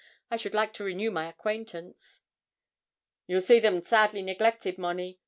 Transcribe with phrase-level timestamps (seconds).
[0.31, 2.21] I should like to renew my acquaintance.'
[3.27, 5.19] 'You'll see them sadly neglected, Monnie.